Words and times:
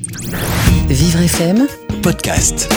Vivre 0.00 1.20
FM, 1.20 1.66
podcast. 2.04 2.72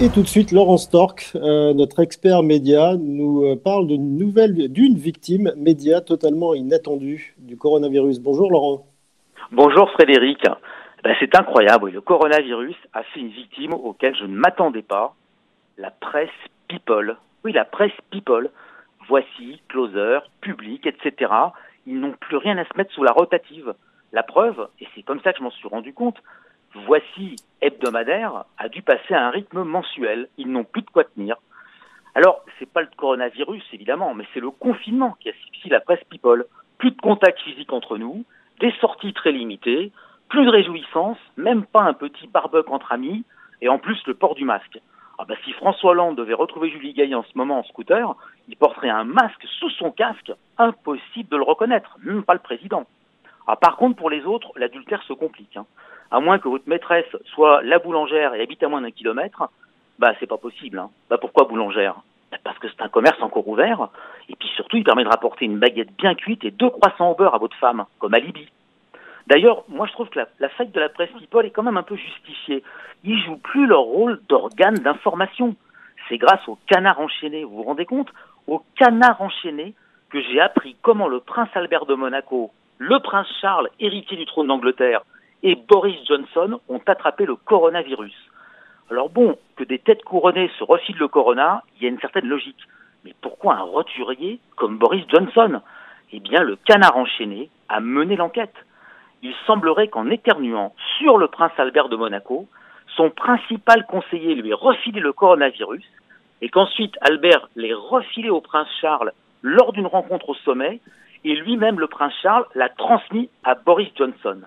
Et 0.00 0.08
tout 0.08 0.22
de 0.22 0.28
suite, 0.28 0.52
Laurent 0.52 0.76
Stork, 0.76 1.32
euh, 1.34 1.74
notre 1.74 2.00
expert 2.00 2.44
média, 2.44 2.94
nous 2.96 3.44
euh, 3.44 3.56
parle 3.56 3.88
d'une 3.88 4.16
nouvelle, 4.16 4.72
d'une 4.72 4.94
victime 4.94 5.52
média 5.56 6.00
totalement 6.00 6.54
inattendue 6.54 7.34
du 7.38 7.56
coronavirus. 7.56 8.20
Bonjour 8.20 8.52
Laurent. 8.52 8.86
Bonjour 9.50 9.90
Frédéric. 9.90 10.44
Ben, 11.02 11.16
c'est 11.18 11.36
incroyable, 11.36 11.90
le 11.90 12.00
coronavirus 12.00 12.76
a 12.92 13.02
fait 13.02 13.18
une 13.18 13.30
victime 13.30 13.74
auquel 13.74 14.16
je 14.16 14.24
ne 14.24 14.36
m'attendais 14.36 14.82
pas, 14.82 15.16
la 15.76 15.90
presse 15.90 16.30
people. 16.68 17.16
Oui, 17.44 17.52
la 17.52 17.64
presse 17.64 17.92
people. 18.10 18.48
Voici, 19.08 19.60
closer, 19.68 20.20
public, 20.40 20.86
etc. 20.86 21.32
Ils 21.86 21.98
n'ont 21.98 22.14
plus 22.20 22.36
rien 22.36 22.56
à 22.58 22.64
se 22.64 22.76
mettre 22.76 22.92
sous 22.92 23.02
la 23.02 23.10
rotative. 23.12 23.74
La 24.12 24.22
preuve, 24.22 24.68
et 24.78 24.86
c'est 24.94 25.02
comme 25.02 25.20
ça 25.22 25.32
que 25.32 25.38
je 25.38 25.42
m'en 25.42 25.50
suis 25.50 25.68
rendu 25.68 25.94
compte, 25.94 26.18
voici 26.86 27.36
hebdomadaire 27.62 28.44
a 28.58 28.68
dû 28.68 28.82
passer 28.82 29.14
à 29.14 29.26
un 29.26 29.30
rythme 29.30 29.62
mensuel. 29.62 30.28
Ils 30.36 30.50
n'ont 30.50 30.64
plus 30.64 30.82
de 30.82 30.90
quoi 30.90 31.04
tenir. 31.04 31.36
Alors, 32.14 32.44
c'est 32.58 32.70
pas 32.70 32.82
le 32.82 32.88
coronavirus, 32.94 33.64
évidemment, 33.72 34.14
mais 34.14 34.24
c'est 34.34 34.40
le 34.40 34.50
confinement 34.50 35.16
qui 35.20 35.30
asphyxie 35.30 35.70
la 35.70 35.80
presse 35.80 36.04
people. 36.10 36.44
Plus 36.76 36.90
de 36.90 37.00
contact 37.00 37.40
physique 37.40 37.72
entre 37.72 37.96
nous, 37.96 38.24
des 38.60 38.72
sorties 38.80 39.14
très 39.14 39.32
limitées, 39.32 39.92
plus 40.28 40.44
de 40.44 40.50
réjouissance, 40.50 41.18
même 41.38 41.64
pas 41.64 41.82
un 41.82 41.94
petit 41.94 42.26
barbecue 42.26 42.70
entre 42.70 42.92
amis, 42.92 43.24
et 43.62 43.68
en 43.68 43.78
plus 43.78 43.98
le 44.06 44.14
port 44.14 44.34
du 44.34 44.44
masque. 44.44 44.78
Ah 45.18 45.24
bah, 45.24 45.34
si 45.44 45.52
François 45.52 45.92
Hollande 45.92 46.16
devait 46.16 46.34
retrouver 46.34 46.70
Julie 46.70 46.92
Gaillet 46.92 47.14
en 47.14 47.22
ce 47.22 47.36
moment 47.36 47.60
en 47.60 47.64
scooter, 47.64 48.14
il 48.48 48.56
porterait 48.56 48.90
un 48.90 49.04
masque 49.04 49.46
sous 49.58 49.70
son 49.70 49.90
casque, 49.90 50.32
impossible 50.58 51.28
de 51.30 51.36
le 51.36 51.44
reconnaître, 51.44 51.96
même 52.02 52.24
pas 52.24 52.34
le 52.34 52.40
président. 52.40 52.86
Ah, 53.46 53.56
par 53.56 53.76
contre, 53.76 53.96
pour 53.96 54.10
les 54.10 54.24
autres, 54.24 54.52
l'adultère 54.56 55.02
se 55.02 55.12
complique. 55.12 55.56
Hein. 55.56 55.66
À 56.10 56.20
moins 56.20 56.38
que 56.38 56.48
votre 56.48 56.68
maîtresse 56.68 57.16
soit 57.24 57.62
la 57.62 57.78
boulangère 57.78 58.34
et 58.34 58.42
habite 58.42 58.62
à 58.62 58.68
moins 58.68 58.82
d'un 58.82 58.90
kilomètre, 58.90 59.48
bah 59.98 60.12
c'est 60.20 60.26
pas 60.26 60.36
possible. 60.36 60.78
Hein. 60.78 60.90
Bah 61.10 61.18
pourquoi 61.18 61.44
boulangère? 61.44 61.96
Parce 62.44 62.58
que 62.58 62.68
c'est 62.68 62.82
un 62.82 62.88
commerce 62.88 63.20
encore 63.20 63.46
ouvert, 63.46 63.88
et 64.28 64.36
puis 64.36 64.48
surtout 64.56 64.76
il 64.76 64.84
permet 64.84 65.04
de 65.04 65.08
rapporter 65.08 65.44
une 65.44 65.58
baguette 65.58 65.94
bien 65.96 66.14
cuite 66.14 66.44
et 66.44 66.50
deux 66.50 66.70
croissants 66.70 67.10
au 67.10 67.14
beurre 67.14 67.34
à 67.34 67.38
votre 67.38 67.56
femme, 67.56 67.84
comme 67.98 68.14
alibi. 68.14 68.48
D'ailleurs, 69.26 69.64
moi 69.68 69.86
je 69.86 69.92
trouve 69.92 70.08
que 70.08 70.20
la, 70.38 70.48
faillite 70.50 70.74
de 70.74 70.80
la 70.80 70.88
presse 70.88 71.10
people 71.18 71.44
est 71.46 71.50
quand 71.50 71.62
même 71.62 71.76
un 71.76 71.82
peu 71.82 71.96
justifiée. 71.96 72.62
Ils 73.04 73.22
jouent 73.22 73.38
plus 73.38 73.66
leur 73.66 73.82
rôle 73.82 74.20
d'organe 74.28 74.74
d'information. 74.74 75.56
C'est 76.08 76.18
grâce 76.18 76.46
au 76.48 76.58
canard 76.66 77.00
enchaîné, 77.00 77.44
vous 77.44 77.56
vous 77.56 77.62
rendez 77.62 77.86
compte? 77.86 78.08
Au 78.46 78.62
canard 78.76 79.20
enchaîné 79.20 79.74
que 80.10 80.20
j'ai 80.20 80.40
appris 80.40 80.76
comment 80.82 81.08
le 81.08 81.20
prince 81.20 81.48
Albert 81.54 81.86
de 81.86 81.94
Monaco, 81.94 82.50
le 82.82 82.98
prince 82.98 83.28
Charles, 83.40 83.68
héritier 83.78 84.16
du 84.16 84.26
trône 84.26 84.48
d'Angleterre, 84.48 85.02
et 85.44 85.54
Boris 85.54 85.96
Johnson 86.04 86.58
ont 86.68 86.80
attrapé 86.84 87.26
le 87.26 87.36
coronavirus. 87.36 88.14
Alors 88.90 89.08
bon, 89.08 89.38
que 89.54 89.62
des 89.62 89.78
têtes 89.78 90.02
couronnées 90.02 90.50
se 90.58 90.64
refilent 90.64 90.98
le 90.98 91.06
corona, 91.06 91.62
il 91.76 91.84
y 91.84 91.86
a 91.86 91.90
une 91.90 92.00
certaine 92.00 92.26
logique. 92.26 92.58
Mais 93.04 93.14
pourquoi 93.20 93.54
un 93.54 93.62
roturier 93.62 94.40
comme 94.56 94.78
Boris 94.78 95.04
Johnson? 95.08 95.60
Eh 96.12 96.18
bien, 96.18 96.42
le 96.42 96.56
canard 96.56 96.96
enchaîné 96.96 97.50
a 97.68 97.78
mené 97.78 98.16
l'enquête. 98.16 98.54
Il 99.22 99.32
semblerait 99.46 99.86
qu'en 99.86 100.10
éternuant 100.10 100.74
sur 100.98 101.18
le 101.18 101.28
prince 101.28 101.52
Albert 101.58 101.88
de 101.88 101.94
Monaco, 101.94 102.48
son 102.96 103.10
principal 103.10 103.86
conseiller 103.86 104.34
lui 104.34 104.50
ait 104.50 104.54
refilé 104.54 104.98
le 105.00 105.12
coronavirus, 105.12 105.84
et 106.40 106.48
qu'ensuite 106.48 106.96
Albert 107.00 107.48
l'ait 107.54 107.74
refilé 107.74 108.28
au 108.28 108.40
prince 108.40 108.68
Charles 108.80 109.12
lors 109.40 109.72
d'une 109.72 109.86
rencontre 109.86 110.30
au 110.30 110.34
sommet, 110.34 110.80
et 111.24 111.34
lui-même, 111.36 111.78
le 111.78 111.86
prince 111.86 112.14
Charles, 112.22 112.46
l'a 112.54 112.68
transmis 112.68 113.30
à 113.44 113.54
Boris 113.54 113.90
Johnson. 113.96 114.40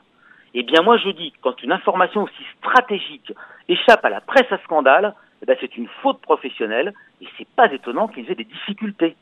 Eh 0.53 0.63
bien, 0.63 0.81
moi, 0.81 0.97
je 0.97 1.09
dis 1.09 1.33
quand 1.41 1.61
une 1.63 1.71
information 1.71 2.23
aussi 2.23 2.43
stratégique 2.57 3.33
échappe 3.67 4.05
à 4.05 4.09
la 4.09 4.21
presse 4.21 4.51
à 4.51 4.57
scandale, 4.59 5.13
eh 5.41 5.45
ben, 5.45 5.57
c'est 5.59 5.77
une 5.77 5.87
faute 6.01 6.21
professionnelle 6.21 6.93
et 7.21 7.27
c'est 7.37 7.47
pas 7.55 7.71
étonnant 7.71 8.07
qu'ils 8.07 8.29
aient 8.31 8.35
des 8.35 8.45
difficultés. 8.45 9.15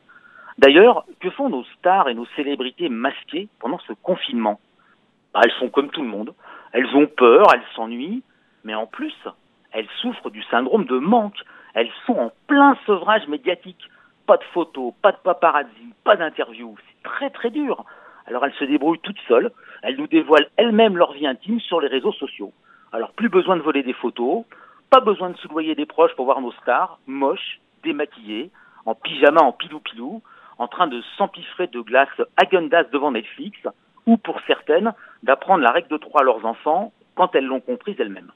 D'ailleurs, 0.58 1.04
que 1.20 1.30
font 1.30 1.48
nos 1.48 1.64
stars 1.78 2.08
et 2.08 2.14
nos 2.14 2.26
célébrités 2.36 2.88
masquées 2.88 3.48
pendant 3.58 3.78
ce 3.80 3.92
confinement? 3.92 4.60
Bah, 5.32 5.40
Elles 5.44 5.52
sont 5.58 5.68
comme 5.68 5.90
tout 5.90 6.02
le 6.02 6.08
monde. 6.08 6.34
Elles 6.72 6.94
ont 6.94 7.06
peur, 7.06 7.46
elles 7.52 7.62
s'ennuient, 7.74 8.22
mais 8.62 8.74
en 8.74 8.86
plus, 8.86 9.14
elles 9.72 9.88
souffrent 10.00 10.30
du 10.30 10.42
syndrome 10.44 10.84
de 10.84 10.98
manque. 10.98 11.38
Elles 11.74 11.90
sont 12.06 12.14
en 12.14 12.32
plein 12.46 12.76
sevrage 12.86 13.26
médiatique. 13.26 13.90
Pas 14.26 14.36
de 14.36 14.44
photos, 14.44 14.92
pas 15.02 15.12
de 15.12 15.18
paparazzi, 15.18 15.94
pas 16.02 16.16
d'interviews. 16.16 16.76
C'est 16.78 17.02
très 17.02 17.30
très 17.30 17.50
dur. 17.50 17.84
Alors 18.26 18.44
elles 18.44 18.54
se 18.54 18.64
débrouillent 18.64 19.00
toutes 19.00 19.20
seules. 19.28 19.50
Elles 19.82 19.96
nous 19.96 20.06
dévoilent 20.06 20.48
elles-mêmes 20.56 20.96
leur 20.96 21.12
vie 21.12 21.26
intime 21.26 21.60
sur 21.60 21.80
les 21.80 21.88
réseaux 21.88 22.12
sociaux. 22.12 22.52
Alors 22.92 23.12
plus 23.12 23.28
besoin 23.28 23.56
de 23.56 23.62
voler 23.62 23.82
des 23.82 23.92
photos, 23.92 24.44
pas 24.90 25.00
besoin 25.00 25.30
de 25.30 25.36
soudoyer 25.36 25.74
des 25.74 25.86
proches 25.86 26.14
pour 26.14 26.24
voir 26.24 26.40
nos 26.40 26.52
stars, 26.52 26.98
moches, 27.06 27.60
démaquillées, 27.82 28.50
en 28.86 28.94
pyjama, 28.94 29.42
en 29.42 29.52
pilou-pilou, 29.52 30.22
en 30.58 30.68
train 30.68 30.86
de 30.86 31.02
s'empiffrer 31.16 31.66
de 31.66 31.80
glace 31.80 32.08
Agendas 32.36 32.84
devant 32.84 33.10
Netflix, 33.10 33.58
ou 34.06 34.16
pour 34.16 34.40
certaines, 34.46 34.92
d'apprendre 35.22 35.62
la 35.62 35.72
règle 35.72 35.88
de 35.88 35.96
trois 35.96 36.20
à 36.20 36.24
leurs 36.24 36.44
enfants 36.46 36.92
quand 37.14 37.34
elles 37.34 37.46
l'ont 37.46 37.60
comprise 37.60 37.96
elles-mêmes. 37.98 38.30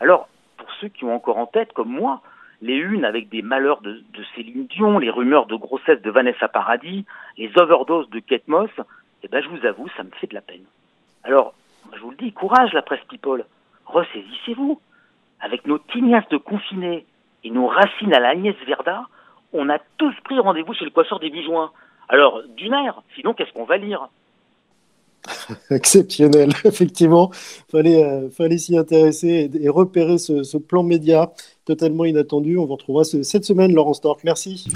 Alors, 0.00 0.28
pour 0.56 0.68
ceux 0.80 0.88
qui 0.88 1.04
ont 1.04 1.14
encore 1.14 1.38
en 1.38 1.46
tête, 1.46 1.72
comme 1.72 1.90
moi, 1.90 2.20
les 2.62 2.76
unes 2.76 3.04
avec 3.04 3.28
des 3.28 3.42
malheurs 3.42 3.82
de, 3.82 4.02
Céline 4.34 4.66
Dion, 4.68 4.98
les 4.98 5.10
rumeurs 5.10 5.46
de 5.46 5.56
grossesse 5.56 6.00
de 6.00 6.10
Vanessa 6.10 6.48
Paradis, 6.48 7.04
les 7.36 7.50
overdoses 7.58 8.08
de 8.10 8.20
Kate 8.20 8.46
Moss, 8.46 8.70
eh 9.24 9.28
ben, 9.28 9.42
je 9.42 9.48
vous 9.48 9.66
avoue, 9.66 9.88
ça 9.96 10.04
me 10.04 10.10
fait 10.12 10.28
de 10.28 10.34
la 10.34 10.40
peine. 10.40 10.64
Alors, 11.24 11.54
je 11.92 12.00
vous 12.00 12.10
le 12.10 12.16
dis, 12.16 12.32
courage 12.32 12.72
la 12.72 12.82
presse 12.82 13.04
people, 13.08 13.44
ressaisissez-vous. 13.86 14.80
Avec 15.40 15.66
nos 15.66 15.78
tignasses 15.78 16.28
de 16.28 16.36
confinés 16.36 17.04
et 17.42 17.50
nos 17.50 17.66
racines 17.66 18.14
à 18.14 18.20
l'Agnès 18.20 18.54
Verda, 18.64 19.06
on 19.52 19.68
a 19.68 19.78
tous 19.98 20.14
pris 20.24 20.38
rendez-vous 20.38 20.72
chez 20.72 20.84
le 20.84 20.92
coiffeur 20.92 21.18
des 21.18 21.30
Bijoux. 21.30 21.58
Alors, 22.08 22.42
d'une 22.56 22.74
air, 22.74 23.02
sinon 23.16 23.34
qu'est-ce 23.34 23.52
qu'on 23.52 23.64
va 23.64 23.76
lire? 23.76 24.08
Exceptionnel, 25.70 26.50
effectivement. 26.64 27.30
Fallait, 27.70 28.04
euh, 28.04 28.28
fallait 28.30 28.58
s'y 28.58 28.76
intéresser 28.76 29.50
et, 29.54 29.64
et 29.64 29.68
repérer 29.68 30.18
ce, 30.18 30.42
ce, 30.42 30.56
plan 30.56 30.82
média 30.82 31.32
totalement 31.64 32.04
inattendu. 32.04 32.58
On 32.58 32.66
vous 32.66 32.74
retrouvera 32.74 33.04
ce, 33.04 33.22
cette 33.22 33.44
semaine, 33.44 33.72
Laurent 33.74 33.94
Stork. 33.94 34.20
Merci. 34.24 34.66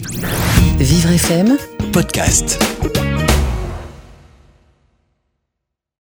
Vivre 0.78 1.10
FM, 1.10 1.56
podcast. 1.92 2.58